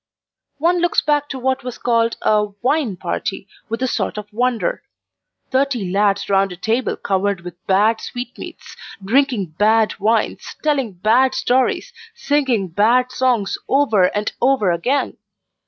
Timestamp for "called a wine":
1.77-2.97